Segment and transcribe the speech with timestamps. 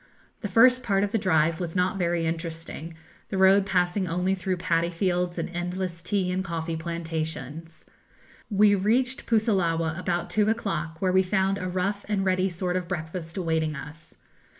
[0.39, 2.95] The first part of the drive was not very interesting,
[3.29, 7.85] the road passing only through paddy fields and endless tea and coffee plantations.
[8.49, 12.87] We reached Pusillawa about two o'clock, where we found a rough and ready sort of
[12.87, 14.17] breakfast awaiting us.